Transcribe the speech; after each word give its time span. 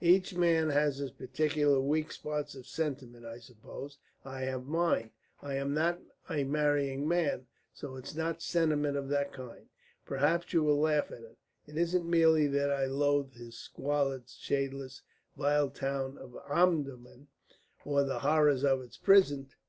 "Each 0.00 0.34
man 0.34 0.70
has 0.70 0.98
his 0.98 1.12
particular 1.12 1.80
weak 1.80 2.10
spot 2.10 2.56
of 2.56 2.66
sentiment, 2.66 3.24
I 3.24 3.38
suppose. 3.38 3.98
I 4.24 4.40
have 4.40 4.66
mine. 4.66 5.12
I 5.40 5.54
am 5.54 5.74
not 5.74 6.00
a 6.28 6.42
marrying 6.42 7.06
man, 7.06 7.46
so 7.72 7.94
it's 7.94 8.12
not 8.16 8.42
sentiment 8.42 8.96
of 8.96 9.08
that 9.10 9.32
kind. 9.32 9.68
Perhaps 10.04 10.52
you 10.52 10.64
will 10.64 10.80
laugh 10.80 11.12
at 11.12 11.20
it. 11.22 11.38
It 11.68 11.76
isn't 11.76 12.04
merely 12.04 12.48
that 12.48 12.72
I 12.72 12.86
loathe 12.86 13.34
this 13.34 13.58
squalid, 13.58 14.26
shadeless, 14.28 15.02
vile 15.36 15.70
town 15.70 16.18
of 16.18 16.36
Omdurman, 16.50 17.28
or 17.84 18.02
the 18.02 18.18
horrors 18.18 18.64
of 18.64 18.80
its 18.80 18.96
prison. 18.96 19.50